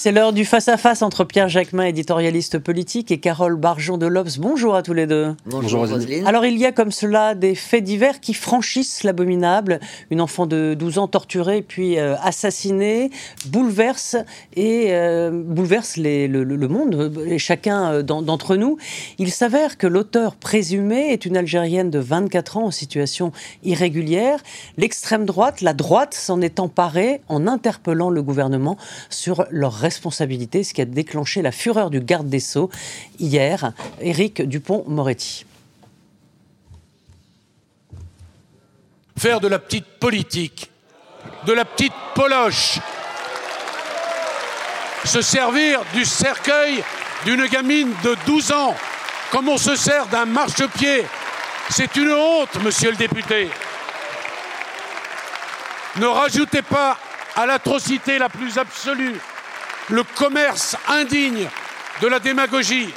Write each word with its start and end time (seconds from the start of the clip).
C'est 0.00 0.12
l'heure 0.12 0.32
du 0.32 0.44
face-à-face 0.44 1.02
entre 1.02 1.24
Pierre 1.24 1.48
Jacquemin, 1.48 1.82
éditorialiste 1.82 2.60
politique, 2.60 3.10
et 3.10 3.18
Carole 3.18 3.56
Barjon 3.56 3.98
de 3.98 4.06
l'Obs. 4.06 4.38
Bonjour 4.38 4.76
à 4.76 4.84
tous 4.84 4.92
les 4.92 5.08
deux. 5.08 5.34
Bonjour, 5.46 5.80
Roselyne. 5.80 6.24
Alors, 6.24 6.46
il 6.46 6.56
y 6.56 6.66
a 6.66 6.70
comme 6.70 6.92
cela 6.92 7.34
des 7.34 7.56
faits 7.56 7.82
divers 7.82 8.20
qui 8.20 8.32
franchissent 8.32 9.02
l'abominable. 9.02 9.80
Une 10.12 10.20
enfant 10.20 10.46
de 10.46 10.74
12 10.78 10.98
ans 10.98 11.08
torturée 11.08 11.62
puis 11.62 11.98
euh, 11.98 12.14
assassinée 12.22 13.10
bouleverse, 13.46 14.14
et, 14.54 14.92
euh, 14.92 15.32
bouleverse 15.32 15.96
les, 15.96 16.28
le, 16.28 16.44
le, 16.44 16.68
monde 16.68 17.20
et 17.26 17.40
chacun 17.40 17.94
euh, 17.94 18.02
d'entre 18.04 18.54
nous. 18.54 18.76
Il 19.18 19.32
s'avère 19.32 19.78
que 19.78 19.88
l'auteur 19.88 20.36
présumé 20.36 21.12
est 21.12 21.26
une 21.26 21.36
Algérienne 21.36 21.90
de 21.90 21.98
24 21.98 22.58
ans 22.58 22.66
en 22.66 22.70
situation 22.70 23.32
irrégulière. 23.64 24.44
L'extrême 24.76 25.24
droite, 25.24 25.60
la 25.60 25.74
droite, 25.74 26.14
s'en 26.14 26.40
est 26.40 26.60
emparée 26.60 27.20
en 27.26 27.48
interpellant 27.48 28.10
le 28.10 28.22
gouvernement 28.22 28.76
sur 29.10 29.44
leur 29.50 29.87
responsabilité, 29.88 30.64
ce 30.64 30.74
qui 30.74 30.82
a 30.82 30.84
déclenché 30.84 31.40
la 31.40 31.50
fureur 31.50 31.88
du 31.88 32.00
garde 32.00 32.28
des 32.28 32.40
Sceaux 32.40 32.70
hier, 33.18 33.72
Éric 34.02 34.42
Dupont-Moretti. 34.42 35.46
Faire 39.16 39.40
de 39.40 39.48
la 39.48 39.58
petite 39.58 39.86
politique, 39.98 40.70
de 41.46 41.54
la 41.54 41.64
petite 41.64 41.94
poloche, 42.14 42.80
se 45.04 45.22
servir 45.22 45.80
du 45.94 46.04
cercueil 46.04 46.84
d'une 47.24 47.46
gamine 47.46 47.92
de 48.04 48.14
12 48.26 48.52
ans, 48.52 48.74
comme 49.30 49.48
on 49.48 49.56
se 49.56 49.74
sert 49.74 50.06
d'un 50.08 50.26
marchepied, 50.26 51.04
c'est 51.70 51.96
une 51.96 52.12
honte, 52.12 52.62
monsieur 52.62 52.90
le 52.90 52.96
député. 52.96 53.48
Ne 55.96 56.06
rajoutez 56.06 56.62
pas 56.62 56.98
à 57.34 57.46
l'atrocité 57.46 58.18
la 58.18 58.28
plus 58.28 58.58
absolue 58.58 59.18
le 59.90 60.02
commerce 60.16 60.76
indigne 60.88 61.48
de 62.02 62.06
la 62.06 62.20
démagogie. 62.20 62.88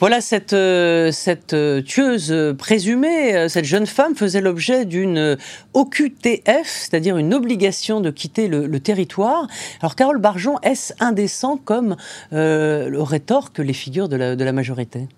Voilà, 0.00 0.20
cette, 0.20 0.52
euh, 0.52 1.10
cette 1.10 1.54
euh, 1.54 1.82
tueuse 1.82 2.32
présumée, 2.56 3.34
euh, 3.34 3.48
cette 3.48 3.64
jeune 3.64 3.86
femme 3.86 4.14
faisait 4.14 4.40
l'objet 4.40 4.84
d'une 4.84 5.36
OQTF, 5.74 6.66
c'est-à-dire 6.66 7.16
une 7.16 7.34
obligation 7.34 8.00
de 8.00 8.10
quitter 8.10 8.46
le, 8.46 8.78
territoire. 8.78 9.48
Alors, 9.80 9.96
Carole 9.96 10.18
Barjon, 10.18 10.56
est-ce 10.62 10.92
indécent 11.00 11.56
comme 11.56 11.96
le 12.30 13.00
rétorque 13.00 13.58
les 13.58 13.72
figures 13.72 14.08
de 14.08 14.14
la, 14.16 14.36
de 14.36 14.44
la 14.44 14.52
majorité? 14.52 15.08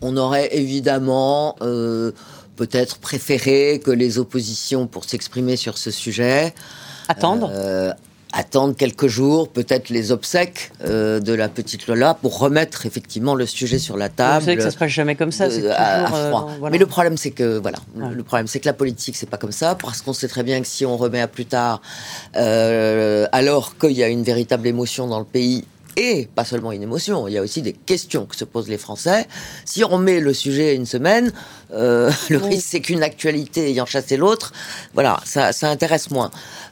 On 0.00 0.16
aurait 0.16 0.48
évidemment 0.56 1.56
peut-être 1.60 2.98
préféré 2.98 3.80
que 3.84 3.92
les 3.92 4.18
oppositions, 4.18 4.88
pour 4.88 5.04
s'exprimer 5.04 5.54
sur 5.54 5.78
ce 5.78 5.92
sujet, 5.92 6.54
attendre 7.08 7.52
attendre 8.36 8.76
quelques 8.76 9.06
jours, 9.06 9.48
peut-être 9.48 9.88
les 9.88 10.12
obsèques 10.12 10.70
euh, 10.84 11.20
de 11.20 11.32
la 11.32 11.48
petite 11.48 11.86
Lola 11.86 12.14
pour 12.14 12.38
remettre 12.38 12.84
effectivement 12.84 13.34
le 13.34 13.46
sujet 13.46 13.78
sur 13.78 13.96
la 13.96 14.08
table. 14.08 14.40
Vous 14.40 14.44
savez 14.44 14.56
que 14.58 14.62
ça 14.62 14.70
se 14.70 14.76
passe 14.76 14.90
jamais 14.90 15.14
comme 15.14 15.32
ça, 15.32 15.48
c'est 15.50 15.62
toujours 15.62 15.74
à, 15.76 16.06
froid. 16.06 16.50
Euh, 16.62 16.68
Mais 16.70 16.78
le 16.78 16.86
problème, 16.86 17.16
c'est 17.16 17.30
que 17.30 17.58
voilà, 17.58 17.78
le 17.96 18.22
problème, 18.22 18.46
c'est 18.46 18.60
que 18.60 18.66
la 18.66 18.74
politique, 18.74 19.16
c'est 19.16 19.28
pas 19.28 19.38
comme 19.38 19.52
ça, 19.52 19.74
parce 19.74 20.02
qu'on 20.02 20.12
sait 20.12 20.28
très 20.28 20.42
bien 20.42 20.60
que 20.60 20.66
si 20.66 20.84
on 20.84 20.96
remet 20.96 21.20
à 21.20 21.28
plus 21.28 21.46
tard, 21.46 21.80
euh, 22.36 23.26
alors 23.32 23.78
qu'il 23.78 23.92
y 23.92 24.02
a 24.02 24.08
une 24.08 24.22
véritable 24.22 24.66
émotion 24.66 25.06
dans 25.06 25.18
le 25.18 25.24
pays, 25.24 25.64
et 25.96 26.28
pas 26.34 26.44
seulement 26.44 26.72
une 26.72 26.82
émotion, 26.82 27.26
il 27.26 27.34
y 27.34 27.38
a 27.38 27.42
aussi 27.42 27.62
des 27.62 27.72
questions 27.72 28.26
que 28.26 28.36
se 28.36 28.44
posent 28.44 28.68
les 28.68 28.78
Français. 28.78 29.26
Si 29.64 29.82
on 29.84 29.98
met 29.98 30.20
le 30.20 30.32
sujet 30.34 30.74
une 30.74 30.86
semaine, 30.86 31.32
euh, 31.72 32.10
le 32.30 32.38
risque 32.38 32.66
c'est 32.68 32.80
qu'une 32.80 33.02
actualité 33.02 33.70
ayant 33.70 33.86
chassé 33.86 34.16
l'autre, 34.16 34.52
voilà, 34.94 35.20
ça, 35.24 35.52
ça, 35.52 35.70
intéresse 35.70 36.10
moins. 36.10 36.30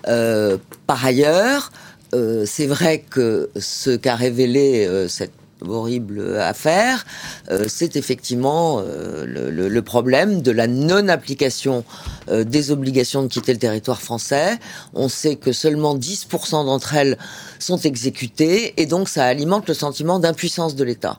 Euh, 0.08 0.58
par 0.86 1.04
ailleurs, 1.04 1.72
euh, 2.14 2.44
c'est 2.46 2.66
vrai 2.66 3.04
que 3.08 3.50
ce 3.56 3.96
qu'a 3.96 4.14
révélé 4.14 4.88
cette 5.08 5.32
horrible 5.68 6.38
affaire, 6.38 7.04
euh, 7.50 7.66
c'est 7.68 7.96
effectivement 7.96 8.80
euh, 8.80 9.24
le, 9.26 9.68
le, 9.68 9.82
problème 9.82 10.42
de 10.42 10.50
la 10.50 10.66
non-application 10.66 11.84
euh, 12.28 12.44
des 12.44 12.70
obligations 12.70 13.22
de 13.22 13.28
quitter 13.28 13.52
le 13.52 13.58
territoire 13.58 14.00
français. 14.00 14.58
On 14.94 15.08
sait 15.08 15.36
que 15.36 15.52
seulement 15.52 15.96
10% 15.96 16.64
d'entre 16.64 16.94
elles 16.94 17.18
sont 17.58 17.78
exécutées 17.78 18.74
et 18.80 18.86
donc 18.86 19.08
ça 19.08 19.24
alimente 19.24 19.68
le 19.68 19.74
sentiment 19.74 20.18
d'impuissance 20.18 20.74
de 20.74 20.84
l'État. 20.84 21.18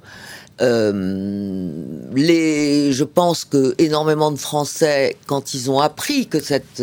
Euh, 0.62 1.70
les, 2.14 2.94
je 2.94 3.04
pense 3.04 3.44
que 3.46 3.76
énormément 3.78 4.32
de 4.32 4.38
Français, 4.38 5.18
quand 5.26 5.54
ils 5.54 5.70
ont 5.70 5.80
appris 5.80 6.28
que 6.28 6.40
cette 6.40 6.82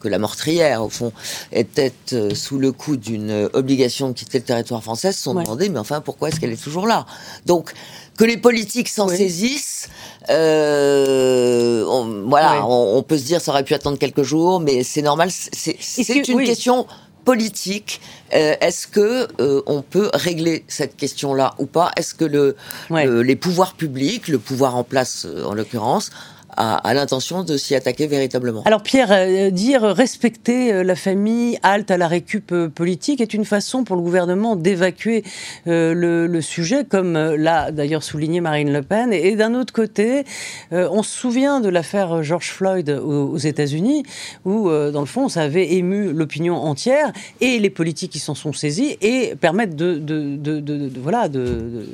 que 0.00 0.08
la 0.08 0.18
meurtrière, 0.18 0.82
au 0.82 0.88
fond, 0.88 1.12
était 1.52 1.92
euh, 2.12 2.34
sous 2.34 2.58
le 2.58 2.72
coup 2.72 2.96
d'une 2.96 3.48
obligation 3.52 4.08
de 4.08 4.12
quitter 4.14 4.38
le 4.38 4.44
territoire 4.44 4.82
français, 4.82 5.12
se 5.12 5.22
sont 5.22 5.34
demandé, 5.34 5.68
mais 5.68 5.78
enfin, 5.78 6.00
pourquoi 6.00 6.28
est-ce 6.28 6.40
qu'elle 6.40 6.52
est 6.52 6.62
toujours 6.62 6.86
là? 6.86 7.06
Donc, 7.46 7.72
que 8.18 8.24
les 8.24 8.36
politiques 8.36 8.88
s'en 8.88 9.08
saisissent, 9.08 9.88
euh, 10.28 11.84
on, 11.88 12.28
voilà, 12.28 12.66
on, 12.66 13.02
peut 13.02 13.16
se 13.16 13.24
dire, 13.24 13.40
ça 13.40 13.52
aurait 13.52 13.64
pu 13.64 13.74
attendre 13.74 13.96
quelques 13.96 14.24
jours, 14.24 14.60
mais 14.60 14.82
c'est 14.82 15.02
normal, 15.02 15.30
c'est 15.30 16.28
une 16.28 16.44
question 16.44 16.86
politique. 17.24 18.00
Euh, 18.34 18.54
est-ce 18.60 18.86
que 18.86 19.28
euh, 19.40 19.62
on 19.66 19.82
peut 19.82 20.10
régler 20.14 20.64
cette 20.66 20.96
question-là 20.96 21.54
ou 21.58 21.66
pas? 21.66 21.90
Est-ce 21.96 22.14
que 22.14 22.24
le, 22.24 22.56
le, 22.90 23.22
les 23.22 23.36
pouvoirs 23.36 23.74
publics, 23.74 24.28
le 24.28 24.38
pouvoir 24.38 24.76
en 24.76 24.84
place 24.84 25.26
en 25.46 25.54
l'occurrence, 25.54 26.10
à, 26.58 26.92
l'intention 26.94 27.44
de 27.44 27.56
s'y 27.56 27.74
attaquer 27.76 28.08
véritablement. 28.08 28.62
Alors 28.64 28.82
Pierre, 28.82 29.12
euh, 29.12 29.50
dire 29.50 29.82
respecter 29.82 30.72
euh, 30.72 30.82
la 30.82 30.96
famille, 30.96 31.58
halte 31.62 31.90
à 31.90 31.96
la 31.96 32.08
récup 32.08 32.50
euh, 32.50 32.68
politique 32.68 33.20
est 33.20 33.32
une 33.32 33.44
façon 33.44 33.84
pour 33.84 33.94
le 33.94 34.02
gouvernement 34.02 34.56
d'évacuer 34.56 35.22
le, 35.66 36.40
sujet, 36.40 36.84
comme 36.84 37.14
l'a 37.14 37.70
d'ailleurs 37.70 38.02
souligné 38.02 38.40
Marine 38.40 38.72
Le 38.72 38.82
Pen. 38.82 39.12
Et, 39.12 39.36
d'un 39.36 39.54
autre 39.54 39.72
côté, 39.72 40.24
on 40.70 41.02
se 41.02 41.16
souvient 41.16 41.60
de 41.60 41.68
l'affaire 41.68 42.22
George 42.22 42.50
Floyd 42.50 42.90
aux, 42.90 43.36
États-Unis, 43.36 44.04
où 44.44 44.70
dans 44.70 45.00
le 45.00 45.06
fond, 45.06 45.28
ça 45.28 45.42
avait 45.42 45.72
ému 45.74 46.12
l'opinion 46.12 46.56
entière 46.56 47.12
et 47.40 47.58
les 47.58 47.70
politiques 47.70 48.12
qui 48.12 48.18
s'en 48.18 48.34
sont 48.34 48.52
saisis 48.52 48.96
et 49.00 49.34
permettent 49.40 49.76
de, 49.76 50.90
voilà 51.00 51.28
de 51.28 51.86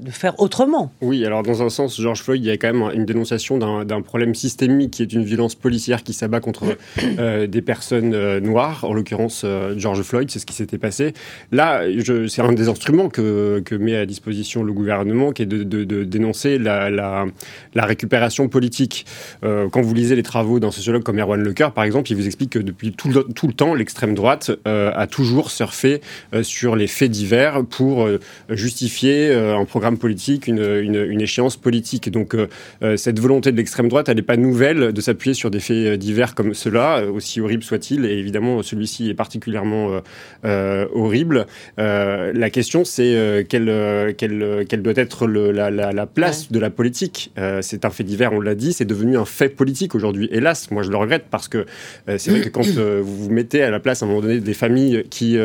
de 0.00 0.10
faire 0.10 0.38
autrement. 0.40 0.92
Oui, 1.00 1.24
alors 1.24 1.42
dans 1.42 1.62
un 1.62 1.68
sens, 1.68 2.00
George 2.00 2.22
Floyd, 2.22 2.42
il 2.42 2.48
y 2.48 2.50
a 2.50 2.56
quand 2.56 2.72
même 2.72 2.90
une 2.94 3.04
dénonciation 3.04 3.58
d'un 3.58 4.02
problème 4.02 4.34
systémique 4.34 4.92
qui 4.92 5.02
est 5.02 5.12
une 5.12 5.24
violence 5.24 5.54
policière 5.54 6.02
qui 6.02 6.12
s'abat 6.12 6.40
contre 6.40 6.76
euh, 7.18 7.46
des 7.46 7.62
personnes 7.62 8.14
euh, 8.14 8.40
noires, 8.40 8.84
en 8.84 8.92
l'occurrence 8.92 9.42
euh, 9.44 9.74
George 9.76 10.02
Floyd, 10.02 10.30
c'est 10.30 10.38
ce 10.38 10.46
qui 10.46 10.54
s'était 10.54 10.78
passé. 10.78 11.12
Là, 11.52 11.82
c'est 12.28 12.42
un 12.42 12.52
des 12.52 12.68
instruments 12.68 13.08
que, 13.08 13.62
que, 13.64 13.74
met 13.74 13.96
à 13.96 14.06
disposition 14.06 14.62
le 14.62 14.72
gouvernement, 14.72 15.32
qui 15.32 15.42
est 15.42 15.46
de, 15.46 16.04
dénoncer 16.04 16.58
la, 16.58 17.26
récupération 17.74 18.48
politique. 18.48 19.06
quand 19.42 19.80
vous 19.80 19.94
lisez 19.94 20.16
les 20.16 20.22
travaux 20.22 20.60
d'un 20.60 20.70
sociologue 20.70 21.02
comme 21.02 21.18
Erwan 21.18 21.42
Lecoeur, 21.42 21.72
par 21.72 21.84
exemple, 21.84 22.10
il 22.10 22.16
vous 22.16 22.26
explique 22.26 22.50
que 22.50 22.58
depuis 22.58 22.92
tout 22.92 23.08
le 23.08 23.52
temps, 23.52 23.74
l'extrême 23.74 24.14
droite 24.14 24.50
a 24.64 25.06
toujours 25.06 25.50
surfé 25.50 26.00
sur 26.42 26.76
les 26.76 26.86
faits 26.86 27.10
divers 27.10 27.64
pour 27.64 28.08
justifier 28.50 29.32
un 29.32 29.64
programme 29.64 29.89
politique, 29.98 30.46
une, 30.46 30.60
une, 30.60 31.20
échéance 31.20 31.56
politique. 31.56 32.10
Donc 32.10 32.34
euh, 32.34 32.48
euh, 32.82 32.96
cette 32.96 33.18
volonté 33.18 33.52
de 33.52 33.56
l'extrême 33.56 33.88
droite, 33.88 34.08
elle 34.08 34.16
n'est 34.16 34.22
pas 34.22 34.36
nouvelle 34.36 34.92
de 34.92 35.00
s'appuyer 35.00 35.34
sur 35.34 35.50
des 35.50 35.60
faits 35.60 35.76
euh, 35.76 35.96
divers 35.96 36.34
comme 36.34 36.54
cela, 36.54 37.04
aussi 37.06 37.40
horrible 37.40 37.62
soit-il, 37.62 38.04
et 38.04 38.18
évidemment 38.18 38.62
celui-ci 38.62 39.10
est 39.10 39.14
particulièrement 39.14 40.00
horrible. 40.42 41.46
la 41.76 42.50
question, 42.50 42.84
c'est 42.84 43.46
quelle, 43.48 44.14
quelle, 44.16 44.64
quelle, 44.68 44.82
doit 44.82 44.92
être 44.96 45.26
le, 45.26 45.50
la, 45.50 45.70
la, 45.70 46.06
place 46.06 46.50
de 46.50 46.58
la 46.58 46.70
politique. 46.70 47.32
c'est 47.60 47.84
un 47.84 47.90
fait 47.90 48.04
divers, 48.04 48.32
on 48.32 48.40
l'a 48.40 48.54
dit, 48.54 48.72
c'est 48.72 48.84
devenu 48.84 49.16
un 49.16 49.24
fait 49.24 49.48
politique 49.48 49.94
aujourd'hui. 49.94 50.28
Hélas, 50.32 50.70
moi 50.70 50.82
je 50.82 50.90
le 50.90 50.96
regrette 50.96 51.24
parce 51.30 51.48
que 51.48 51.66
c'est 52.06 52.30
vrai 52.30 52.40
que 52.40 52.48
quand 52.48 52.64
vous 52.66 53.04
vous 53.04 53.30
mettez 53.30 53.62
à 53.62 53.70
la 53.70 53.80
place 53.80 54.02
à 54.02 54.06
un 54.06 54.08
moment 54.08 54.22
donné 54.22 54.40
des 54.40 54.54
familles 54.54 55.04
qui, 55.10 55.38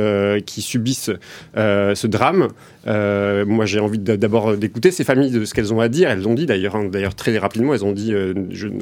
qui 0.45 0.61
subissent 0.61 1.11
ce 1.55 2.07
drame, 2.07 2.49
moi 2.85 3.65
j'ai 3.65 3.79
envie 3.79 3.99
d'abord 3.99 4.34
euh, 4.35 4.55
d'écouter 4.55 4.91
ces 4.91 5.03
familles 5.03 5.31
de 5.31 5.45
ce 5.45 5.53
qu'elles 5.53 5.73
ont 5.73 5.79
à 5.79 5.89
dire. 5.89 6.09
Elles 6.09 6.27
ont 6.27 6.33
dit 6.33 6.45
d'ailleurs, 6.45 6.75
hein, 6.75 6.85
d'ailleurs 6.91 7.15
très 7.15 7.37
rapidement, 7.37 7.73
elles 7.73 7.85
ont 7.85 7.91
dit 7.91 8.13
euh, 8.13 8.33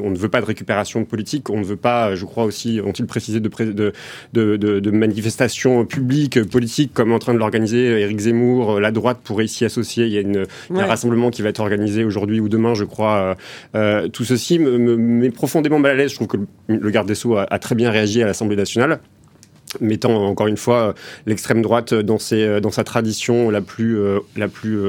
on 0.02 0.10
ne 0.10 0.18
veut 0.18 0.30
pas 0.30 0.42
de 0.42 0.46
récupération 0.46 1.06
politique, 1.06 1.50
on 1.50 1.60
ne 1.60 1.64
veut 1.64 1.76
pas, 1.76 2.16
je 2.16 2.26
crois 2.26 2.46
aussi, 2.46 2.82
ont-ils 2.84 3.06
précisé, 3.06 3.40
de, 3.40 3.50
de, 3.50 3.94
de, 4.34 4.58
de, 4.58 4.92
manifestations 4.92 5.86
publiques, 5.86 6.44
politiques, 6.50 6.94
comme 6.94 7.12
en 7.12 7.20
train 7.20 7.34
de 7.34 7.40
l'organiser 7.40 8.02
Éric 8.02 8.20
Zemmour. 8.20 8.74
Euh, 8.74 8.80
la 8.80 8.92
droite 8.92 9.20
pourrait 9.24 9.48
s'y 9.48 9.66
associer. 9.66 10.06
Il 10.06 10.14
y 10.14 10.18
a, 10.18 10.22
une, 10.22 10.46
un 10.72 10.86
rassemblement 10.86 11.30
qui 11.30 11.42
va 11.42 11.50
être 11.50 11.60
organisé 11.60 12.04
aujourd'hui 12.04 12.40
ou 12.40 12.50
demain, 12.50 12.74
je 12.74 12.84
crois. 12.84 13.36
tout 14.12 14.24
ceci 14.24 14.60
me, 14.60 14.78
met 14.98 15.30
profondément 15.30 15.80
mal 15.80 15.92
à 15.92 15.96
l'aise. 15.96 16.12
Je 16.12 16.16
trouve 16.16 16.28
que 16.28 16.38
le, 16.68 16.90
garde 16.90 17.08
des 17.08 17.16
Sceaux 17.16 17.38
a, 17.38 17.46
a 17.50 17.60
très 17.60 17.76
bien 17.76 17.92
réagi 17.92 18.22
à 18.22 18.26
l'Assemblée 18.26 18.56
nationale 18.56 19.00
mettant 19.82 20.26
encore 20.26 20.48
une 20.48 20.58
fois 20.58 20.96
l'extrême 21.26 21.62
droite 21.62 21.94
dans, 21.94 22.18
dans 22.62 22.72
sa 22.72 22.84
tradition 22.84 23.50
la 23.50 23.62
plus, 23.62 23.98
la 24.36 24.48
plus 24.48 24.80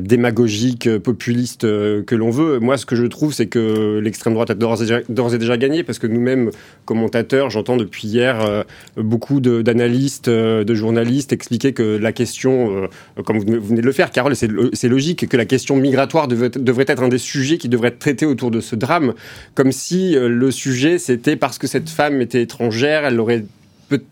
démagogique, 0.00 0.98
populiste 0.98 1.62
que 1.62 2.14
l'on 2.14 2.30
veut. 2.30 2.58
Moi, 2.58 2.76
ce 2.78 2.84
que 2.84 2.96
je 2.96 3.06
trouve, 3.06 3.32
c'est 3.32 3.46
que 3.46 4.00
l'extrême 4.02 4.34
droite 4.34 4.50
a 4.50 4.54
d'ores 4.54 4.82
et, 4.82 5.38
déjà 5.38 5.56
gagné, 5.56 5.84
parce 5.84 6.00
que 6.00 6.08
nous-mêmes, 6.08 6.50
commentateurs, 6.84 7.50
j'entends 7.50 7.76
depuis 7.76 8.08
hier 8.08 8.64
beaucoup 8.96 9.40
d'analystes, 9.40 10.28
de, 10.28 10.74
journalistes 10.74 11.32
expliquer 11.32 11.72
que 11.72 11.82
la 11.82 12.12
question, 12.12 12.88
comme 13.24 13.38
vous 13.38 13.60
venez 13.60 13.80
de 13.80 13.86
le 13.86 13.92
faire, 13.92 14.10
Carole, 14.10 14.34
c'est 14.34 14.88
logique, 14.88 15.28
que 15.28 15.36
la 15.36 15.44
question 15.44 15.76
migratoire 15.76 16.26
devrait 16.26 16.84
être 16.88 17.02
un 17.02 17.08
des 17.08 17.18
sujets 17.18 17.58
qui 17.58 17.68
devrait 17.68 17.88
être 17.88 18.00
traité 18.00 18.26
autour 18.26 18.50
de 18.50 18.60
ce 18.60 18.74
drame, 18.74 19.14
comme 19.54 19.70
si 19.70 20.16
le 20.16 20.50
sujet, 20.50 20.98
c'était 20.98 21.36
parce 21.36 21.58
que 21.58 21.68
cette 21.68 21.88
femme 21.88 22.20
était 22.20 22.42
étrangère, 22.42 23.04
elle 23.04 23.20
aurait 23.20 23.44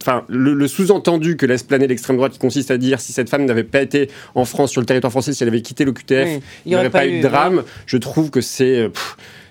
Enfin, 0.03 0.25
le, 0.29 0.67
sous-entendu 0.69 1.37
que 1.37 1.47
laisse 1.47 1.63
planer 1.63 1.87
l'extrême 1.87 2.17
droite 2.17 2.33
qui 2.33 2.39
consiste 2.39 2.71
à 2.71 2.79
dire 2.79 3.01
si 3.01 3.13
cette 3.13 3.29
femme 3.29 3.45
n'avait 3.45 3.65
pas 3.65 3.83
été 3.83 4.11
en 4.35 4.45
France, 4.45 4.71
sur 4.71 4.81
le 4.81 4.87
territoire 4.87 5.11
français, 5.11 5.33
si 5.33 5.43
elle 5.43 5.49
avait 5.49 5.63
quitté 5.63 5.85
le 5.85 5.93
QTF, 5.93 6.41
il 6.65 6.71
n'y 6.71 6.77
aurait, 6.77 6.91
pas, 6.91 7.07
eu 7.07 7.19
de 7.19 7.23
drame. 7.23 7.63
Je 7.87 7.97
trouve 7.97 8.31
que 8.31 8.41
c'est 8.41 8.91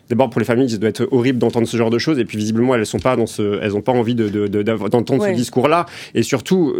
d'abord 0.09 0.29
pour 0.29 0.39
les 0.39 0.45
familles, 0.45 0.69
ça 0.69 0.77
doit 0.77 0.89
être 0.89 1.07
horrible 1.11 1.39
d'entendre 1.39 1.67
ce 1.67 1.77
genre 1.77 1.89
de 1.89 1.97
choses. 1.97 2.19
Et 2.19 2.25
puis 2.25 2.37
visiblement, 2.37 2.75
elles 2.75 2.85
sont 2.85 2.99
pas 2.99 3.15
dans 3.15 3.27
ce, 3.27 3.59
elles 3.61 3.75
ont 3.75 3.81
pas 3.81 3.91
envie 3.91 4.15
d'entendre 4.15 5.19
de, 5.19 5.25
ce 5.25 5.35
discours-là. 5.35 5.85
Et 6.13 6.23
surtout, 6.23 6.75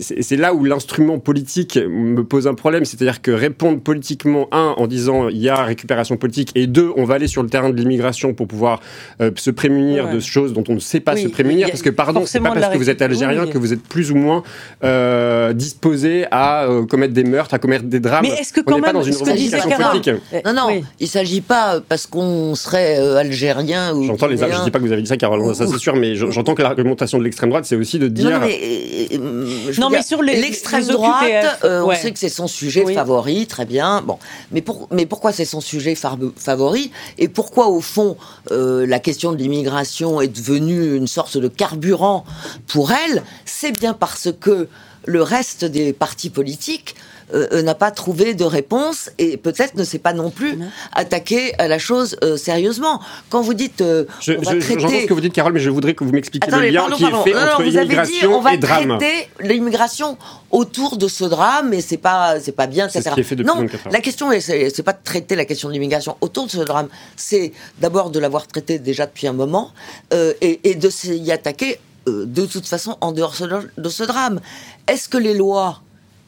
c'est 0.00 0.36
là 0.36 0.54
où 0.54 0.64
l'instrument 0.64 1.18
politique 1.18 1.76
me 1.76 2.24
pose 2.24 2.46
un 2.46 2.54
problème, 2.54 2.84
c'est-à-dire 2.84 3.22
que 3.22 3.30
répondre 3.30 3.80
politiquement 3.80 4.48
un 4.52 4.74
en 4.76 4.86
disant 4.86 5.28
il 5.28 5.38
y 5.38 5.48
a 5.48 5.62
récupération 5.62 6.16
politique 6.16 6.50
et 6.54 6.66
deux 6.66 6.92
on 6.96 7.04
va 7.04 7.14
aller 7.14 7.28
sur 7.28 7.42
le 7.42 7.48
terrain 7.48 7.70
de 7.70 7.76
l'immigration 7.76 8.34
pour 8.34 8.48
pouvoir 8.48 8.80
euh, 9.20 9.30
se 9.36 9.50
prémunir 9.50 10.10
de 10.10 10.20
choses 10.20 10.52
dont 10.52 10.64
on 10.68 10.74
ne 10.74 10.80
sait 10.80 11.00
pas 11.00 11.16
se 11.16 11.28
prémunir. 11.28 11.68
parce 11.68 11.82
que 11.82 11.90
pardon, 11.90 12.24
c'est 12.26 12.40
pas 12.40 12.52
parce 12.52 12.72
que 12.72 12.78
vous 12.78 12.90
êtes 12.90 13.02
algérien 13.02 13.46
que 13.46 13.58
vous 13.58 13.72
êtes 13.72 13.82
plus 13.82 14.10
ou 14.10 14.16
moins 14.16 14.42
euh, 14.84 15.52
disposé 15.52 16.26
à 16.30 16.64
euh, 16.64 16.84
commettre 16.86 17.14
des 17.14 17.24
meurtres, 17.24 17.54
à 17.54 17.58
commettre 17.58 17.84
des 17.84 18.00
drames. 18.00 18.26
Mais 18.28 18.40
est-ce 18.40 18.52
que 18.52 18.60
quand 18.60 18.74
on 18.74 18.76
n'est 18.76 18.82
pas 18.82 18.92
dans 18.92 19.02
une 19.02 19.14
revendication 19.14 19.70
politique 19.70 20.14
Non, 20.44 20.52
non, 20.52 20.82
il 20.98 21.08
s'agit 21.08 21.40
pas 21.40 21.80
parce 21.80 22.06
qu'on 22.06 22.54
serait 22.56 22.98
euh, 22.98 23.16
algérien 23.16 23.94
ou. 23.94 24.04
J'entends 24.04 24.26
les. 24.26 24.36
Je 24.36 24.64
dis 24.64 24.70
pas 24.70 24.78
que 24.78 24.84
vous 24.84 24.92
avez 24.92 25.02
dit 25.02 25.08
ça, 25.08 25.16
Carole, 25.16 25.54
ça 25.54 25.66
c'est 25.66 25.78
sûr, 25.78 25.96
mais 25.96 26.16
j'entends 26.16 26.54
que 26.54 26.62
l'argumentation 26.62 27.18
de 27.18 27.24
l'extrême 27.24 27.50
droite, 27.50 27.64
c'est 27.64 27.76
aussi 27.76 27.98
de 27.98 28.08
dire. 28.08 28.30
Non, 28.30 28.40
mais, 28.40 29.08
euh, 29.12 29.72
non, 29.78 29.90
mais 29.90 30.02
sur 30.02 30.22
l'extrême 30.22 30.86
droite, 30.86 31.60
euh, 31.64 31.82
on 31.82 31.94
sait 31.94 32.12
que 32.12 32.18
c'est 32.18 32.28
son 32.28 32.46
sujet 32.46 32.84
favori, 32.92 33.46
très 33.46 33.64
bien. 33.64 34.02
Bon, 34.02 34.18
mais, 34.52 34.62
pour, 34.62 34.88
mais 34.90 35.06
pourquoi 35.06 35.32
c'est 35.32 35.44
son 35.44 35.60
sujet 35.60 35.94
favori? 35.94 36.90
Et 37.18 37.28
pourquoi 37.28 37.68
au 37.68 37.80
fond 37.80 38.16
la 38.50 38.98
question 38.98 39.32
de 39.32 39.36
l'immigration 39.36 40.20
est 40.20 40.28
devenue 40.28 40.96
une 40.96 41.06
sorte 41.06 41.38
de 41.38 41.48
carburant 41.48 42.24
pour 42.66 42.92
elle? 42.92 43.22
C'est 43.44 43.72
bien 43.72 43.92
parce 43.92 44.28
que 44.40 44.68
le 45.06 45.22
reste 45.22 45.64
des 45.64 45.92
partis 45.92 46.30
politiques 46.30 46.94
euh, 47.34 47.48
euh, 47.52 47.62
n'a 47.62 47.74
pas 47.74 47.90
trouvé 47.90 48.34
de 48.34 48.44
réponse 48.44 49.10
et 49.18 49.36
peut-être 49.36 49.74
ne 49.74 49.82
s'est 49.82 49.98
pas 49.98 50.12
non 50.12 50.30
plus 50.30 50.56
attaqué 50.92 51.54
à 51.58 51.66
la 51.66 51.80
chose 51.80 52.16
euh, 52.22 52.36
sérieusement. 52.36 53.00
Quand 53.30 53.40
vous 53.40 53.54
dites, 53.54 53.82
je, 54.20 54.32
on 54.32 54.42
va 54.42 54.54
traiter... 54.60 54.80
J'entends 54.80 55.00
ce 55.00 55.06
que 55.06 55.14
vous 55.14 55.20
dites, 55.20 55.32
Carole, 55.32 55.52
mais 55.52 55.58
je 55.58 55.70
voudrais 55.70 55.94
que 55.94 56.04
vous 56.04 56.12
m'expliquiez 56.12 56.52
le 56.52 56.68
lien 56.68 56.88
qui 56.94 57.02
est 57.02 57.22
fait 57.24 57.34
entre 57.34 57.66
immigration 57.66 58.36
on 58.36 58.40
va 58.40 58.54
et 58.54 58.58
drame. 58.58 58.98
traiter 58.98 59.28
l'immigration 59.40 60.16
autour 60.52 60.98
de 60.98 61.08
ce 61.08 61.24
drame, 61.24 61.74
et 61.74 61.80
c'est 61.80 61.96
pas, 61.96 62.38
c'est 62.38 62.52
pas 62.52 62.68
bien, 62.68 62.86
etc. 62.86 63.02
Ce 63.08 63.14
qui 63.14 63.20
est 63.20 63.24
fait 63.24 63.34
depuis 63.34 63.52
non, 63.52 63.66
la 63.90 64.00
question, 64.00 64.30
c'est 64.38 64.82
pas 64.84 64.92
de 64.92 65.02
traiter 65.02 65.34
la 65.34 65.44
question 65.44 65.68
de 65.68 65.72
l'immigration 65.72 66.16
autour 66.20 66.46
de 66.46 66.52
ce 66.52 66.58
drame, 66.58 66.86
c'est 67.16 67.52
d'abord 67.80 68.10
de 68.10 68.20
l'avoir 68.20 68.46
traité 68.46 68.78
déjà 68.78 69.06
depuis 69.06 69.26
un 69.26 69.32
moment 69.32 69.72
et, 70.12 70.60
et, 70.62 70.76
de 70.76 70.90
s'y 70.90 71.32
attaquer 71.32 71.80
de 72.06 72.46
toute 72.46 72.66
façon 72.66 72.96
en 73.00 73.12
dehors 73.12 73.34
de 73.76 73.88
ce 73.88 74.04
drame. 74.04 74.40
Est-ce 74.86 75.08
que 75.08 75.18
les 75.18 75.34
lois 75.34 75.82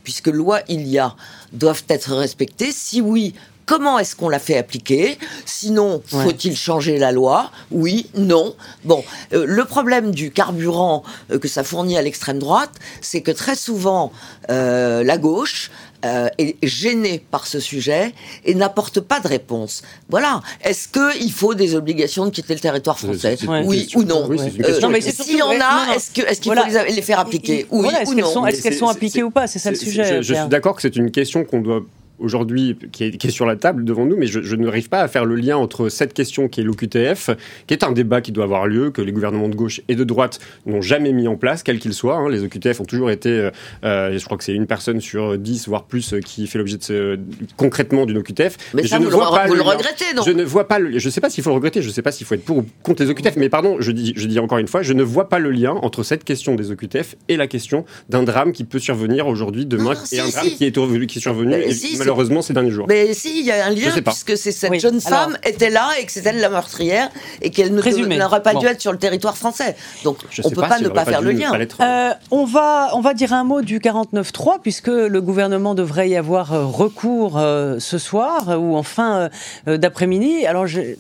puisque 0.09 0.29
loi 0.29 0.61
il 0.69 0.87
y 0.87 0.99
a, 0.99 1.15
doivent 1.53 1.85
être 1.89 2.15
respectées? 2.15 2.73
Si 2.73 3.03
oui, 3.03 3.35
comment 3.69 3.99
est-ce 3.99 4.17
qu'on 4.17 4.31
l'a 4.31 4.39
fait 4.39 4.57
appliquer? 4.57 5.19
Sinon, 5.45 6.03
faut-il 6.07 6.57
changer 6.57 6.99
la 6.99 7.13
loi? 7.13 7.51
Oui, 7.71 8.07
non. 8.17 8.57
Bon, 8.85 9.05
euh, 9.35 9.45
le 9.47 9.65
problème 9.65 10.11
du 10.11 10.31
carburant 10.31 11.05
euh, 11.31 11.39
que 11.39 11.49
ça 11.49 11.63
fournit 11.63 11.99
à 11.99 12.03
l'extrême 12.03 12.39
droite, 12.39 12.73
c'est 13.03 13.21
que 13.21 13.31
très 13.31 13.55
souvent, 13.55 14.11
euh, 14.51 15.05
la 15.05 15.19
gauche 15.19 15.71
euh, 16.05 16.29
est 16.39 16.57
gêné 16.63 17.21
par 17.31 17.47
ce 17.47 17.61
sujet 17.61 18.15
et 18.45 18.55
n'apporte 18.55 19.01
pas 19.01 19.21
de 19.21 19.29
réponse. 19.29 19.83
Voilà. 20.09 20.43
Est-ce 20.63 20.89
qu'il 20.89 21.33
faut 21.33 21.55
des 21.55 21.75
obligations 21.75 22.25
de 22.25 22.31
quitter 22.31 22.55
le 22.55 22.61
territoire 22.61 22.99
français? 22.99 23.37
Oui 23.65 23.89
ou 23.97 24.05
non, 24.05 24.27
oui, 24.29 24.39
S'il 24.39 25.37
y 25.37 25.43
en 25.43 25.51
a, 25.51 25.95
est-ce 25.97 26.11
qu'il 26.13 26.25
est 26.25 26.45
faut 26.45 26.55
les, 26.95 27.03
faire 27.03 27.19
appliquer? 27.19 27.67
Oui 27.71 27.89
ou 28.07 28.15
non. 28.15 28.47
Est-ce 28.47 28.63
qu'elles 28.63 28.77
sont 28.77 28.89
appliquées 28.89 29.25
ou 29.25 29.31
pas? 29.31 29.47
C'est 29.47 29.59
ça 29.59 29.71
le 29.71 29.77
sujet. 29.77 30.23
je 30.23 30.35
suis 30.35 30.49
d'accord 30.49 30.77
que 30.77 30.83
c'est 30.83 30.97
une 30.97 31.11
question 31.11 31.45
qu'on 31.45 31.61
doit 31.61 31.83
aujourd'hui 32.19 32.77
qui 32.93 33.05
est, 33.05 33.17
qui 33.17 33.29
est, 33.29 33.31
sur 33.31 33.47
la 33.47 33.57
table 33.57 33.85
devant 33.85 34.07
nous, 34.07 34.17
mais 34.17 34.27
je, 34.27 34.41
je 34.43 34.57
n'arrive 34.57 34.89
pas 34.89 35.01
à 35.01 35.09
faire 35.09 35.25
le 35.25 35.37
lien 35.37 35.57
entre 35.57 35.89
cette 35.89 36.15
question 36.15 36.49
qui 36.49 36.61
est 36.61 36.65
l'OQTF, 36.65 37.31
qui 37.67 37.75
est 37.75 37.85
un 37.85 37.93
débat 37.93 38.21
qui 38.21 38.33
doit 38.33 38.45
avoir 38.45 38.67
lieu, 38.67 38.91
que 38.91 39.03
les 39.03 39.13
gouvernements 39.13 39.49
de 39.49 39.55
gauche 39.55 39.81
et 39.89 39.95
de 39.95 40.05
droite 40.05 40.39
n'ont 40.67 40.83
jamais 40.83 41.13
mis 41.13 41.29
en 41.29 41.37
place, 41.37 41.63
quel 41.63 41.79
qu'il 41.79 41.95
soit. 41.95 42.17
Hein. 42.17 42.29
Les 42.29 42.43
OQTF 42.43 42.81
ont 42.81 42.85
toujours 42.85 43.11
été, 43.11 43.31
euh, 43.31 43.51
euh, 43.85 44.19
je 44.19 44.25
crois 44.25 44.37
que 44.37 44.45
c'est 44.45 44.55
une 44.55 44.67
personne 44.67 45.01
sur 45.01 45.39
dix, 45.39 45.69
voire 45.69 45.85
plus, 45.85 46.15
euh, 46.15 46.21
qui 46.21 46.47
fait 46.47 46.59
l'objet 46.59 46.77
de 46.77 46.83
ce, 46.83 47.19
concrètement 47.57 48.07
d'une 48.07 48.19
OQTF. 48.19 48.57
Mais, 48.75 48.87
ça, 48.87 48.97
je 48.97 49.03
vous 49.03 49.11
ne 49.11 49.15
vois 49.15 49.31
pas 49.31 49.47
vous 49.47 49.55
le, 49.55 49.63
regrettez, 49.63 50.15
non 50.17 50.23
Je 50.25 50.33
ne 50.33 50.45
vois 50.45 50.69
pas 50.69 50.79
le, 50.79 50.99
je 50.99 51.11
sais 51.11 51.21
pas 51.21 51.31
s'il 51.31 51.45
faut 51.45 51.51
le 51.51 51.57
regretter, 51.57 51.83
je 51.83 51.89
ne 51.89 51.93
sais 51.93 52.03
pas 52.03 52.13
s'il 52.13 52.27
faut 52.27 52.35
être 52.35 52.45
pour 52.45 52.59
ou 52.59 52.67
contre 52.83 53.03
les 53.03 53.11
OQTF, 53.11 53.37
mais 53.37 53.49
pardon, 53.49 53.77
je 53.81 53.93
dis, 53.93 54.13
je 54.17 54.27
dis 54.27 54.39
encore 54.39 54.59
une 54.59 54.69
fois, 54.69 54.83
je 54.83 54.93
ne 54.93 55.03
vois 55.03 55.29
pas 55.29 55.39
le 55.39 55.51
lien 55.51 55.73
entre 55.73 56.03
cette 56.03 56.25
question 56.25 56.55
des 56.55 56.71
OQTF 56.71 57.17
et 57.29 57.37
la 57.37 57.47
question 57.47 57.85
d'un 58.09 58.23
drame 58.23 58.53
qui 58.53 58.65
peut 58.65 58.79
survenir 58.79 59.27
aujourd'hui, 59.27 59.67
demain, 59.67 59.95
et 60.13 60.21
un 60.21 60.29
drame 60.29 60.45
qui 60.47 60.65
est, 60.65 61.07
qui 61.07 61.19
est 61.19 61.21
survenu, 61.21 61.55
et 61.55 61.73
malheureusement 62.09 62.43
ces 62.43 62.53
derniers 62.53 62.71
jours. 62.71 62.87
Mais 62.89 63.15
si, 63.15 63.41
il 63.41 63.47
y 63.47 63.53
a 63.53 63.67
un 63.67 63.71
lien, 63.71 63.93
puisque 64.05 64.37
c'est 64.37 64.53
cette 64.53 64.81
jeune 64.81 65.01
femme 65.01 65.37
était 65.45 65.71
là 65.71 65.89
et 66.01 66.07
que 66.07 66.13
c'est 66.13 66.25
elle 66.27 66.41
la 66.41 66.49
meurtrière 66.49 67.11
et 67.43 67.51
qu'elle 67.51 67.75
n'aurait 67.75 68.43
pas 68.43 68.55
dû 68.55 68.67
être 68.67 68.81
sur 68.81 68.93
le 68.93 68.99
territoire 68.99 69.37
français. 69.37 69.77
Donc 70.05 70.19
on 70.45 70.49
ne 70.49 70.55
peut 70.55 70.61
pas, 70.61 70.81
ne 70.81 70.89
pas, 70.89 71.05
faire 71.05 71.23
le 71.23 71.33
lien. 71.33 71.53
Euh, 71.81 72.11
on, 72.31 72.45
va, 72.45 72.91
on 72.95 73.01
va 73.01 73.15
dire 73.15 73.33
un 73.33 73.45
mot 73.45 73.63
du 73.63 73.79
49.3, 73.79 74.61
puisque 74.63 74.89
le 74.89 75.21
gouvernement 75.21 75.75
devrait 75.75 76.09
y 76.09 76.17
avoir 76.17 76.53
euh, 76.53 76.65
recours 76.65 77.39
euh, 77.39 77.79
ce 77.79 77.99
soir 77.99 78.59
ou 78.61 78.77
en 78.77 78.83
fin 78.83 79.29
d'après-midi. 79.67 80.47
Alors 80.47 80.67
j'ai 80.67 80.99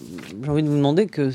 envie 0.48 0.62
de 0.62 0.68
vous 0.68 0.76
demander 0.76 1.06
que, 1.06 1.30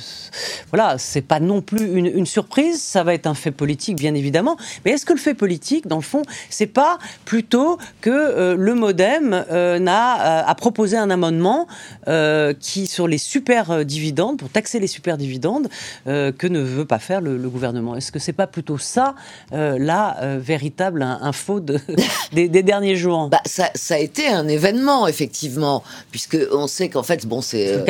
voilà, 0.71 0.97
c'est 0.97 1.21
pas 1.21 1.39
non 1.39 1.61
plus 1.61 1.93
une, 1.93 2.05
une, 2.05 2.25
surprise, 2.25 2.81
ça 2.81 3.03
va 3.03 3.13
être 3.13 3.27
un 3.27 3.33
fait 3.33 3.51
politique, 3.51 3.97
bien 3.97 4.13
évidemment. 4.13 4.57
Mais 4.85 4.91
est-ce 4.91 5.05
que 5.05 5.13
le 5.13 5.19
fait 5.19 5.33
politique, 5.33 5.87
dans 5.87 5.97
le 5.97 6.03
fond, 6.03 6.21
c'est 6.49 6.67
pas 6.67 6.97
plutôt 7.25 7.77
que 8.01 8.53
le 8.53 8.75
modem 8.75 9.45
n'a 9.79 10.41
euh, 10.41 10.43
a, 10.45 10.55
proposé 10.55 10.97
un 10.97 11.09
amendement 11.09 11.67
euh, 12.07 12.53
qui, 12.59 12.87
sur 12.87 13.07
les 13.07 13.17
super 13.17 13.71
euh, 13.71 13.83
dividendes, 13.83 14.37
pour 14.37 14.49
taxer 14.49 14.79
les 14.79 14.87
super 14.87 15.17
dividendes, 15.17 15.67
que 16.05 16.47
ne 16.47 16.59
veut 16.59 16.85
pas 16.85 16.99
faire 16.99 17.21
le, 17.21 17.37
gouvernement. 17.49 17.95
Est-ce 17.95 18.11
que 18.11 18.19
c'est 18.19 18.33
pas 18.33 18.47
plutôt 18.47 18.77
ça, 18.77 19.15
la 19.51 20.17
véritable 20.37 21.03
info 21.03 21.59
de, 21.59 21.79
des, 22.33 22.47
derniers 22.47 22.95
jours? 22.95 23.29
Bah, 23.29 23.41
ça, 23.45 23.69
ça, 23.75 23.95
a 23.95 23.97
été 23.97 24.27
un 24.27 24.47
événement, 24.47 25.07
effectivement, 25.07 25.83
puisque 26.11 26.37
on 26.51 26.67
sait 26.67 26.89
qu'en 26.89 27.03
fait, 27.03 27.25
bon, 27.25 27.41
c'est 27.41 27.83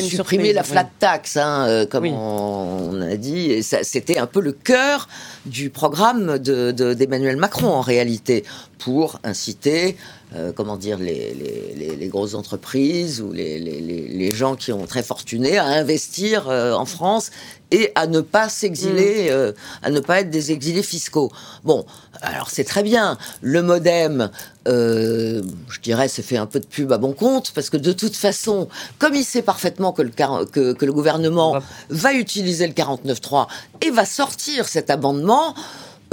supprimer 0.00 0.52
la 0.52 0.62
flat 0.62 0.88
tax, 0.98 1.36
hein, 1.36 1.86
comme 1.90 2.06
on, 2.06 3.00
a 3.00 3.16
dit, 3.16 3.62
c'était 3.62 4.18
un 4.18 4.26
peu 4.26 4.40
le 4.40 4.52
cœur 4.52 5.08
du 5.46 5.70
programme 5.70 6.38
d'Emmanuel 6.38 7.36
de, 7.36 7.40
Macron, 7.40 7.68
en 7.68 7.80
réalité, 7.80 8.44
pour 8.78 9.20
inciter 9.24 9.96
euh, 10.34 10.52
comment 10.52 10.76
dire, 10.76 10.98
les, 10.98 11.34
les, 11.34 12.08
grosses 12.08 12.34
entreprises 12.34 13.20
ou 13.20 13.32
les, 13.32 14.30
gens 14.34 14.56
qui 14.56 14.72
ont 14.72 14.86
très 14.86 15.02
fortuné 15.02 15.58
à 15.58 15.66
investir 15.66 16.48
euh, 16.48 16.72
en 16.72 16.86
France 16.86 17.30
et 17.70 17.92
à 17.94 18.06
ne 18.06 18.20
pas 18.20 18.48
s'exiler, 18.48 19.24
mm. 19.24 19.32
euh, 19.32 19.52
à 19.82 19.90
ne 19.90 20.00
pas 20.00 20.20
être 20.20 20.30
des 20.30 20.50
exilés 20.50 20.82
fiscaux. 20.82 21.30
Bon, 21.64 21.84
alors 22.22 22.48
c'est 22.50 22.64
très 22.64 22.82
bien. 22.82 23.18
Le 23.42 23.62
modem, 23.62 24.30
je 24.66 25.80
dirais, 25.82 26.08
se 26.08 26.22
fait 26.22 26.38
un 26.38 26.46
peu 26.46 26.60
de 26.60 26.66
pub 26.66 26.92
à 26.92 26.98
bon 26.98 27.12
compte, 27.12 27.52
parce 27.54 27.68
que 27.68 27.76
de 27.76 27.92
toute 27.92 28.16
façon, 28.16 28.68
comme 28.98 29.14
il 29.14 29.24
sait 29.24 29.42
parfaitement 29.42 29.92
que 29.92 30.02
le, 30.02 30.10
que, 30.10 30.72
que 30.72 30.84
le 30.84 30.92
gouvernement 30.92 31.58
va 31.90 32.14
utiliser 32.14 32.66
le 32.66 32.72
49.3 32.72 33.48
et 33.82 33.90
va 33.90 34.06
sortir 34.06 34.66
cet 34.66 34.88
amendement, 34.88 35.54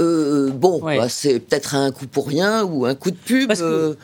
euh, 0.00 0.50
bon, 0.50 0.80
bah, 0.80 1.08
c'est 1.08 1.40
peut-être 1.40 1.74
un 1.74 1.92
coup 1.92 2.06
pour 2.06 2.26
rien 2.26 2.64
ou 2.64 2.86
un 2.86 2.94
coup 2.94 3.10
de 3.10 3.16
pub. 3.16 3.48
Parce 3.48 3.60
que, 3.60 3.64
euh, 3.64 3.94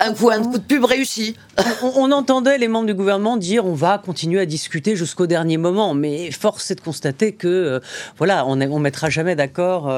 un, 0.00 0.14
coup, 0.14 0.30
un 0.30 0.42
coup 0.42 0.58
de 0.58 0.64
pub 0.64 0.84
réussi. 0.84 1.36
On, 1.82 2.10
entendait 2.12 2.58
les 2.58 2.68
membres 2.68 2.86
du 2.86 2.94
gouvernement 2.94 3.36
dire 3.36 3.66
on 3.66 3.74
va 3.74 3.98
continuer 3.98 4.40
à 4.40 4.46
discuter 4.46 4.96
jusqu'au 4.96 5.26
dernier 5.26 5.56
moment, 5.56 5.92
mais 5.92 6.30
force 6.30 6.70
est 6.70 6.76
de 6.76 6.80
constater 6.80 7.32
que 7.32 7.48
euh, 7.48 7.80
voilà, 8.16 8.46
on 8.46 8.56
ne 8.56 8.66
mettra 8.78 9.10
jamais 9.10 9.36
d'accord 9.36 9.92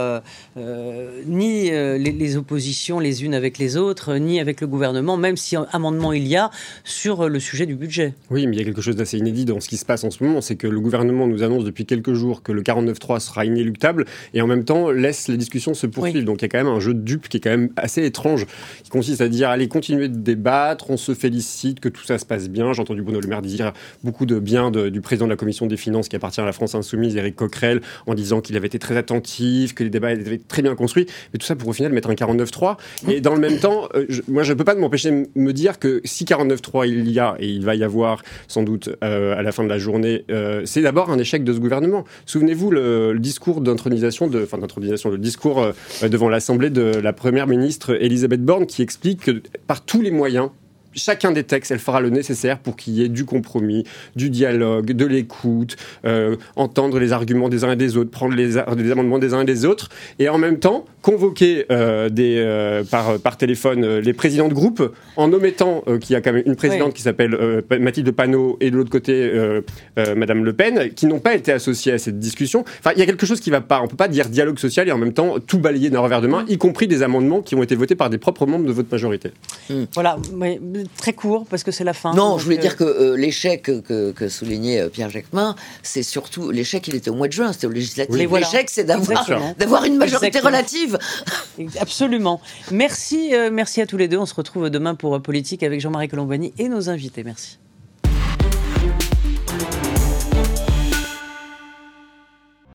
ni 1.27 1.71
les, 1.71 2.37
oppositions 2.37 2.99
les 2.99 3.25
unes 3.25 3.35
avec 3.35 3.59
les 3.59 3.77
autres, 3.77 4.15
ni 4.17 4.41
avec 4.41 4.61
le 4.61 4.67
gouvernement, 4.67 5.17
même 5.17 5.37
si 5.37 5.57
un 5.57 5.67
amendement 5.73 6.13
il 6.13 6.27
y 6.27 6.37
a 6.37 6.51
sur 6.85 7.29
le 7.29 7.41
sujet 7.41 7.67
du 7.67 7.75
budget. 7.75 8.15
Oui, 8.31 8.47
mais 8.47 8.57
il 8.57 8.59
y 8.59 8.63
a 8.63 8.65
quelque 8.65 8.83
chose 8.83 8.97
d'assez 8.97 9.19
inédit 9.19 9.45
dans 9.45 9.61
ce 9.61 9.69
qui 9.69 9.77
se 9.77 9.85
passe 9.85 10.05
en 10.05 10.11
ce 10.11 10.25
moment, 10.25 10.41
c'est 10.41 10.57
que 10.57 10.67
le 10.67 10.81
gouvernement 10.81 11.27
nous 11.27 11.43
annonce 11.43 11.65
depuis 11.65 11.87
quelques 11.87 12.15
jours 12.15 12.43
que 12.43 12.53
le 12.53 12.63
49.3 12.63 13.21
sera 13.21 13.45
inéluctable 13.45 14.07
et 14.35 14.43
en 14.43 14.47
même 14.47 14.65
temps 14.65 14.91
laisse 14.91 15.28
laisse 15.29 15.37
la 15.37 15.37
discussion 15.37 15.75
se 15.75 15.87
poursuivre. 15.87 16.25
Donc 16.25 16.41
il 16.41 16.43
y 16.43 16.47
a 16.47 16.49
quand 16.49 16.59
même 16.59 16.73
un 16.73 16.81
jeu 16.81 16.95
de 16.95 17.01
dupe 17.01 17.29
qui 17.29 17.39
est 17.39 17.41
quand 17.41 17.51
même 17.51 17.71
assez 17.77 18.05
étrange, 18.05 18.47
qui 18.83 18.91
consiste 18.91 19.21
à 19.21 19.29
dire 19.29 19.51
allez, 19.51 19.69
continuez 19.69 20.09
de 20.09 20.19
débattre, 20.19 20.91
on 20.91 20.97
se 20.97 21.15
félicite 21.15 21.81
que 21.81 21.89
tout 21.89 22.05
ça 22.05 22.19
se 22.19 22.27
passe 22.27 22.49
bien. 22.49 22.73
J'ai 22.73 22.83
entendu 22.83 23.03
Bruno 23.03 23.21
Le 23.21 23.29
Maire 23.29 23.43
dire 23.43 23.73
beaucoup 24.05 24.27
de 24.27 24.39
bien 24.39 24.71
du 24.71 25.01
président 25.01 25.27
de 25.27 25.31
la 25.31 25.37
commission 25.37 25.67
des 25.67 25.77
finances 25.77 26.09
qui 26.09 26.17
appartient 26.17 26.41
à 26.41 26.45
la 26.45 26.53
France 26.53 26.75
Insoumise, 26.75 27.17
Éric 27.17 27.37
Coquerel, 27.37 27.81
en 28.07 28.15
disant 28.15 28.41
qu'il 28.41 28.57
avait 28.57 28.67
été 28.67 28.79
très 28.79 28.97
attentif, 28.97 29.75
que 29.75 29.85
les 29.85 29.91
débats 29.91 30.13
étaient 30.13 30.39
très 30.39 30.63
bien 30.63 30.75
construits. 30.75 31.07
Mais 31.33 31.39
tout 31.39 31.47
ça 31.47 31.57
pour 31.57 31.69
au 31.69 31.73
final 31.73 31.93
mettre 31.93 32.11
un 32.11 32.15
49-3. 32.15 32.77
Et 33.09 33.21
dans 33.21 33.35
le 33.35 33.41
même 33.41 33.59
temps, 33.59 33.89
euh, 33.95 34.07
moi 34.29 34.43
je 34.43 34.53
ne 34.53 34.59
peux 34.59 34.65
pas 34.65 34.75
m'empêcher 34.75 35.11
de 35.11 35.27
me 35.35 35.53
dire 35.53 35.79
que 35.79 36.01
si 36.05 36.25
49-3 36.25 36.89
il 36.89 37.11
y 37.11 37.19
a, 37.19 37.37
et 37.39 37.49
il 37.49 37.65
va 37.65 37.75
y 37.75 37.85
avoir 37.85 38.23
sans 38.47 38.63
doute 38.63 38.91
euh, 39.05 39.37
à 39.37 39.43
la 39.43 39.53
fin 39.53 39.65
de 39.65 39.69
la 39.69 39.79
journée, 39.79 40.25
euh, 40.31 40.63
c'est 40.65 40.83
d'abord 40.83 41.11
un 41.11 41.19
échec 41.19 41.45
de 41.45 41.53
ce 41.53 41.59
gouvernement. 41.59 42.05
Souvenez-vous 42.27 42.71
le, 42.71 43.17
discours 43.19 43.61
d'intronisation, 43.61 44.29
de, 44.29 44.43
enfin 44.43 44.59
d'intronisation, 44.59 45.11
le 45.11 45.18
discours 45.19 45.73
devant 46.03 46.29
l'Assemblée 46.29 46.71
de 46.71 46.83
la 46.83 47.13
première 47.13 47.47
ministre 47.47 47.97
Elisabeth 48.01 48.45
Borne 48.45 48.67
qui 48.67 48.83
explique 48.83 49.21
que 49.21 49.43
par 49.67 49.85
tous 49.85 50.01
les 50.01 50.11
moyens, 50.11 50.51
chacun 50.99 51.33
des 51.33 51.45
textes, 51.45 51.71
elle 51.71 51.79
fera 51.79 52.01
le 52.01 52.11
nécessaire 52.11 52.59
pour 52.59 52.77
qu'il 52.77 52.95
y 52.95 53.03
ait 53.03 53.09
du 53.09 53.25
compromis, 53.25 53.85
du 54.17 54.31
dialogue, 54.31 54.93
de 54.93 55.07
l'écoute, 55.07 55.77
euh, 56.05 56.37
entendre 56.57 56.99
les 56.99 57.13
arguments 57.13 57.49
des 57.49 57.65
uns 57.65 57.73
et 57.73 57.77
des 57.77 57.97
autres, 57.97 58.11
prendre 58.11 58.35
les, 58.35 58.49
les, 58.77 58.91
amendements 58.91 59.19
des 59.19 59.35
uns 59.35 59.43
et 59.43 59.47
des 59.47 59.65
autres, 59.65 59.89
et 60.19 60.29
en 60.29 60.39
même 60.39 60.59
temps 60.59 60.85
convoquer 61.03 61.65
euh, 61.71 62.09
des, 62.09 62.37
euh, 62.39 62.85
par, 62.85 63.19
par 63.19 63.37
téléphone 63.37 63.99
les 63.99 64.13
présidents 64.13 64.49
de 64.49 64.55
groupe 64.55 64.95
en 65.17 65.33
omettant 65.33 65.83
qu'il 66.01 66.13
y 66.13 66.17
a 66.17 66.21
quand 66.21 66.33
même 66.33 66.43
une 66.45 66.57
présidente 66.57 66.93
qui 66.93 67.03
s'appelle 67.03 67.63
Mathilde 67.79 68.11
Panot 68.11 68.57
et 68.61 68.71
de 68.71 68.77
l'autre 68.77 68.91
côté 68.91 69.31
Madame 69.97 70.45
Le 70.45 70.53
Pen, 70.53 70.91
qui 70.95 71.07
n'ont 71.07 71.21
pas 71.21 71.35
été 71.35 71.53
associés 71.53 71.93
à 71.93 71.99
cette 71.99 72.19
discussion. 72.19 72.65
Enfin, 72.81 72.91
il 72.97 72.99
y 72.99 73.03
a 73.03 73.07
quelque 73.07 73.27
chose 73.27 73.41
qui 73.41 73.51
ne 73.51 73.55
va 73.55 73.61
pas. 73.61 73.81
On 73.81 73.85
ne 73.85 73.89
peut 73.89 73.97
pas 73.97 74.09
dire 74.09 74.29
dialogue 74.29 74.59
social 74.59 74.89
et 74.89 74.93
en 74.93 74.99
même 74.99 75.13
temps 75.13 75.37
tout 75.47 75.59
balayer 75.59 75.91
d'un 75.91 76.01
revers 76.01 76.21
de 76.21 76.27
main, 76.27 76.45
y 76.49 76.59
compris 76.59 76.87
des 76.87 77.03
amendements 77.03 77.43
qui 77.43 77.55
ont 77.55 77.63
été 77.63 77.75
votés 77.75 77.95
par 77.95 78.11
des 78.11 78.19
propres 78.19 78.47
membres 78.47 78.67
de 78.67 78.73
votre 78.73 78.89
majorité. 78.91 79.33
Voilà, 79.95 80.17
mais 80.35 80.61
très 80.97 81.13
court 81.13 81.47
parce 81.49 81.63
que 81.63 81.71
c'est 81.71 81.85
la 81.85 81.93
fin. 81.93 82.15
Non, 82.15 82.39
je 82.39 82.45
voulais 82.45 82.59
dire 82.59 82.77
que 82.77 82.85
euh, 82.85 83.17
l'échec 83.17 83.63
que, 83.63 84.29
soulignait 84.29 84.81
euh, 84.81 84.89
Pierre 84.89 85.11
Jacquemin, 85.11 85.55
c'est 85.83 86.03
surtout 86.03 86.51
l'échec. 86.51 86.87
Il 86.89 86.95
était 86.95 87.11
au 87.11 87.15
mois 87.15 87.29
de 87.29 87.33
juin, 87.33 87.53
c'était 87.53 87.67
au 87.67 87.71
législatif. 87.71 88.15
L'échec, 88.15 88.71
c'est 88.71 88.85
d'avoir 88.85 89.85
une 89.85 89.97
majorité 89.97 90.41
relative. 90.41 90.99
Absolument. 91.81 92.41
Merci, 92.71 93.35
euh, 93.35 93.51
merci 93.53 93.81
à 93.81 93.87
tous 93.87 93.97
les 93.97 94.09
deux. 94.09 94.19
On 94.19 94.27
se 94.27 94.35
retrouve 94.35 94.71
demain 94.71 94.95
pour 94.95 95.21
Politique 95.21 95.63
avec 95.63 95.81
Jean-Marie 95.81 96.09
Colombani 96.09 96.53
et 96.59 96.69
nos 96.69 96.89
invités. 96.89 97.25
Merci. 97.25 97.59